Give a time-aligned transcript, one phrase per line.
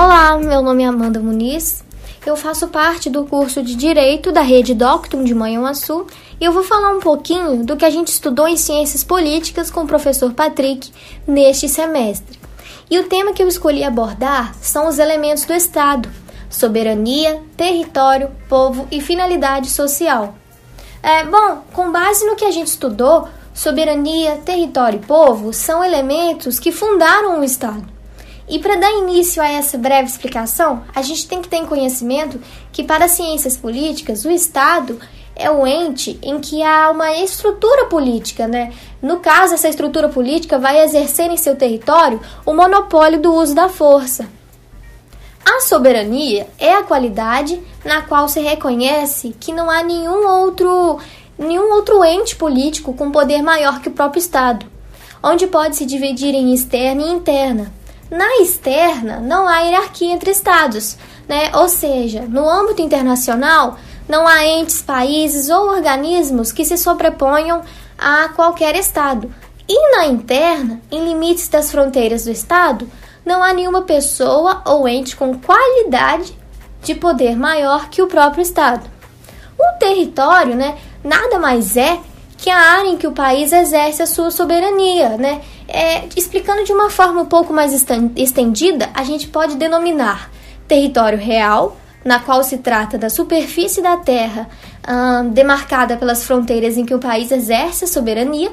[0.00, 1.82] Olá, meu nome é Amanda Muniz.
[2.24, 6.06] Eu faço parte do curso de Direito da Rede Doctum de Manhuaçu
[6.40, 9.82] e eu vou falar um pouquinho do que a gente estudou em Ciências Políticas com
[9.82, 10.92] o professor Patrick
[11.26, 12.38] neste semestre.
[12.88, 16.08] E o tema que eu escolhi abordar são os elementos do Estado:
[16.48, 20.36] soberania, território, povo e finalidade social.
[21.02, 26.60] É, bom, com base no que a gente estudou, soberania, território e povo são elementos
[26.60, 27.97] que fundaram o Estado.
[28.48, 32.40] E para dar início a essa breve explicação, a gente tem que ter em conhecimento
[32.72, 34.98] que, para as ciências políticas, o Estado
[35.36, 38.72] é o ente em que há uma estrutura política, né?
[39.00, 43.68] No caso, essa estrutura política vai exercer em seu território o monopólio do uso da
[43.68, 44.26] força.
[45.44, 50.98] A soberania é a qualidade na qual se reconhece que não há nenhum outro,
[51.38, 54.66] nenhum outro ente político com poder maior que o próprio Estado,
[55.22, 57.77] onde pode se dividir em externa e interna.
[58.10, 60.96] Na externa, não há hierarquia entre estados,
[61.28, 61.50] né?
[61.54, 63.76] ou seja, no âmbito internacional,
[64.08, 67.62] não há entes, países ou organismos que se sobreponham
[67.98, 69.32] a qualquer estado.
[69.68, 72.90] E na interna, em limites das fronteiras do estado,
[73.26, 76.34] não há nenhuma pessoa ou ente com qualidade
[76.82, 78.88] de poder maior que o próprio estado.
[79.58, 82.00] O território, né, nada mais é
[82.38, 85.42] que a área em que o país exerce a sua soberania, né?
[85.66, 87.72] É, explicando de uma forma um pouco mais
[88.16, 90.30] estendida, a gente pode denominar
[90.66, 94.48] território real, na qual se trata da superfície da terra
[94.88, 98.50] hum, demarcada pelas fronteiras em que o país exerce a soberania,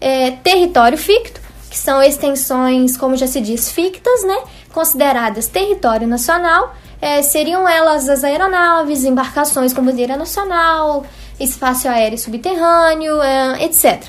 [0.00, 4.38] é, território ficto, que são extensões, como já se diz, fictas, né,
[4.72, 11.04] consideradas território nacional, é, seriam elas as aeronaves, embarcações com bandeira nacional,
[11.40, 14.04] espaço aéreo subterrâneo, é, etc.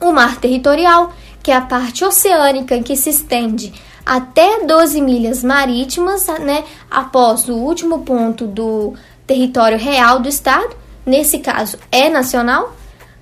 [0.00, 1.12] O mar territorial,
[1.42, 3.72] que é a parte oceânica que se estende
[4.04, 8.94] até 12 milhas marítimas, né, após o último ponto do
[9.26, 10.74] território real do estado,
[11.04, 12.74] nesse caso é nacional.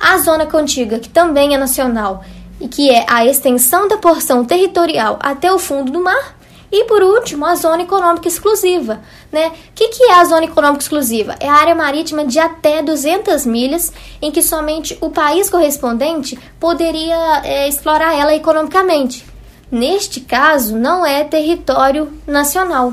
[0.00, 2.22] A zona contiga, que também é nacional
[2.60, 6.37] e que é a extensão da porção territorial até o fundo do mar,
[6.70, 9.00] e por último, a zona econômica exclusiva.
[9.32, 9.48] Né?
[9.48, 11.34] O que, que é a zona econômica exclusiva?
[11.40, 17.42] É a área marítima de até 200 milhas, em que somente o país correspondente poderia
[17.44, 19.24] é, explorar ela economicamente.
[19.70, 22.92] Neste caso, não é território nacional.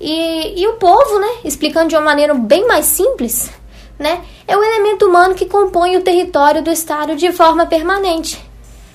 [0.00, 3.50] E, e o povo, né, explicando de uma maneira bem mais simples,
[3.98, 8.38] né, é o elemento humano que compõe o território do Estado de forma permanente.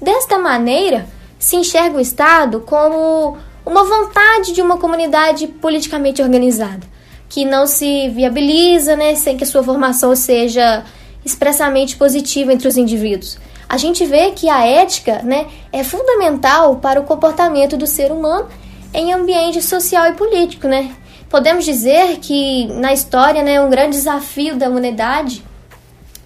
[0.00, 1.06] Desta maneira,
[1.38, 6.86] se enxerga o Estado como uma vontade de uma comunidade politicamente organizada,
[7.28, 10.84] que não se viabiliza né, sem que a sua formação seja
[11.24, 13.38] expressamente positiva entre os indivíduos.
[13.68, 18.48] A gente vê que a ética né, é fundamental para o comportamento do ser humano
[18.92, 20.68] em ambiente social e político.
[20.68, 20.94] Né?
[21.28, 25.42] Podemos dizer que na história né, um grande desafio da humanidade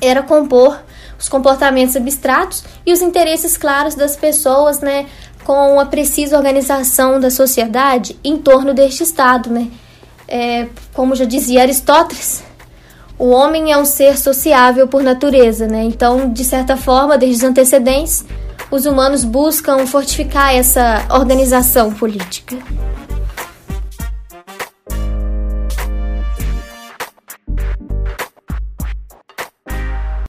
[0.00, 0.78] era compor
[1.18, 5.06] os comportamentos abstratos e os interesses claros das pessoas, né,
[5.44, 9.50] com a precisa organização da sociedade em torno deste Estado.
[9.50, 9.68] Né?
[10.28, 12.42] É, como já dizia Aristóteles,
[13.18, 15.82] o homem é um ser sociável por natureza, né?
[15.84, 18.24] então, de certa forma, desde os antecedentes,
[18.70, 22.56] os humanos buscam fortificar essa organização política.